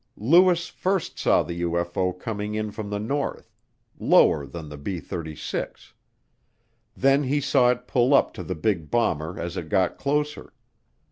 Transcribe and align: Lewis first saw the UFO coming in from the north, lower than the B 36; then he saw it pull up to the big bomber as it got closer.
Lewis 0.17 0.67
first 0.67 1.19
saw 1.19 1.43
the 1.43 1.61
UFO 1.61 2.11
coming 2.19 2.55
in 2.55 2.71
from 2.71 2.89
the 2.89 2.97
north, 2.99 3.55
lower 3.99 4.47
than 4.47 4.67
the 4.67 4.75
B 4.77 4.99
36; 4.99 5.93
then 6.97 7.21
he 7.25 7.39
saw 7.39 7.69
it 7.69 7.85
pull 7.87 8.15
up 8.15 8.33
to 8.33 8.41
the 8.41 8.55
big 8.55 8.89
bomber 8.89 9.39
as 9.39 9.57
it 9.57 9.69
got 9.69 9.99
closer. 9.99 10.53